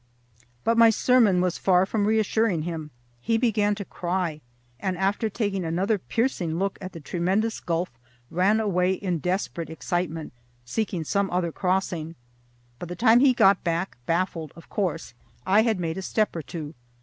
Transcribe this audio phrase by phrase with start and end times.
[0.63, 4.41] But my sermon was far from reassuring him: he began to cry,
[4.79, 7.91] and after taking another piercing look at the tremendous gulf,
[8.31, 10.33] ran away in desperate excitement,
[10.65, 12.15] seeking some other crossing.
[12.79, 15.13] By the time he got back, baffled of course,
[15.45, 16.73] I had made a step or two.